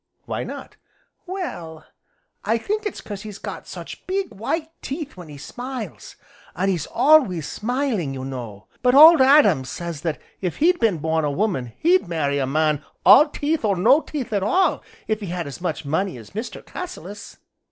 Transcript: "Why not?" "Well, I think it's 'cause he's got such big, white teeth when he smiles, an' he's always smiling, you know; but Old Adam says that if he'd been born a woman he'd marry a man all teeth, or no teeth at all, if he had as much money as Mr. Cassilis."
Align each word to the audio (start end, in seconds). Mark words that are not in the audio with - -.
"Why 0.25 0.43
not?" 0.43 0.77
"Well, 1.27 1.85
I 2.43 2.57
think 2.57 2.87
it's 2.87 3.01
'cause 3.01 3.21
he's 3.21 3.37
got 3.37 3.67
such 3.67 4.07
big, 4.07 4.33
white 4.33 4.69
teeth 4.81 5.15
when 5.15 5.29
he 5.29 5.37
smiles, 5.37 6.15
an' 6.55 6.69
he's 6.69 6.87
always 6.87 7.47
smiling, 7.47 8.11
you 8.15 8.25
know; 8.25 8.65
but 8.81 8.95
Old 8.95 9.21
Adam 9.21 9.63
says 9.63 10.01
that 10.01 10.19
if 10.41 10.57
he'd 10.57 10.79
been 10.79 10.97
born 10.97 11.23
a 11.23 11.29
woman 11.29 11.71
he'd 11.77 12.07
marry 12.07 12.39
a 12.39 12.47
man 12.47 12.83
all 13.05 13.29
teeth, 13.29 13.63
or 13.63 13.75
no 13.75 14.01
teeth 14.01 14.33
at 14.33 14.41
all, 14.41 14.81
if 15.07 15.19
he 15.19 15.27
had 15.27 15.45
as 15.45 15.61
much 15.61 15.85
money 15.85 16.17
as 16.17 16.31
Mr. 16.31 16.65
Cassilis." 16.65 17.37